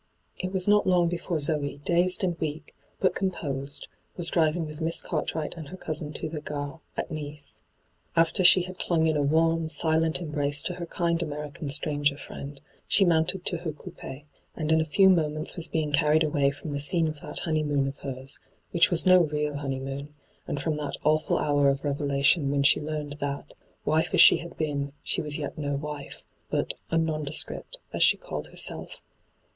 It 0.39 0.51
was 0.51 0.67
not 0.67 0.87
long 0.87 1.09
before 1.09 1.37
Zoe, 1.37 1.79
dazed 1.85 2.23
and 2.23 2.35
weak, 2.39 2.73
but 2.99 3.13
composed, 3.13 3.87
was 4.17 4.29
driving 4.29 4.65
with 4.65 4.81
Miss 4.81 5.03
Cartwright 5.03 5.55
and 5.55 5.67
her 5.67 5.77
cousin 5.77 6.11
to 6.13 6.27
the 6.27 6.41
gare 6.41 6.79
at 6.97 7.11
Nice. 7.11 7.61
After 8.15 8.43
she 8.43 8.63
had 8.63 8.79
clung 8.79 9.05
in 9.05 9.15
a 9.15 9.21
warm, 9.21 9.69
silent 9.69 10.19
embrace 10.19 10.63
to 10.63 10.73
her 10.73 10.87
kind 10.87 11.21
American 11.21 11.69
stranger 11.69 12.17
friend, 12.17 12.59
she 12.87 13.05
mounted 13.05 13.45
to 13.45 13.57
Her 13.57 13.71
covpi, 13.71 14.23
and 14.55 14.71
in 14.71 14.81
a 14.81 14.85
few 14.85 15.07
momenta 15.07 15.53
was 15.57 15.67
being 15.67 15.91
carried 15.91 16.23
away 16.23 16.51
&om 16.65 16.71
the 16.71 16.79
scene 16.79 17.07
of 17.07 17.19
that 17.21 17.37
honeymoon 17.45 17.87
of 17.87 17.99
hers, 17.99 18.39
which 18.71 18.89
was 18.89 19.05
no 19.05 19.21
real 19.25 19.57
honeymoon, 19.57 20.15
and 20.47 20.59
from 20.59 20.77
that 20.77 20.97
awfiil 21.05 21.39
hour 21.39 21.69
of 21.69 21.83
revelation 21.83 22.49
when 22.49 22.63
she 22.63 22.81
learned 22.81 23.17
that, 23.19 23.53
wife 23.85 24.07
hyGoogIc 24.09 24.09
256 24.09 24.13
ENTRAPPED 24.15 24.15
as 24.15 24.21
she 24.21 24.37
had 24.39 24.57
been, 24.57 24.93
she 25.03 25.21
was 25.21 25.37
yet 25.37 25.59
no 25.59 25.75
wife, 25.75 26.23
bat' 26.49 26.73
a 26.89 26.97
nondescript,' 26.97 27.77
as 27.93 28.01
she 28.01 28.17
called 28.17 28.47
herself. 28.47 28.99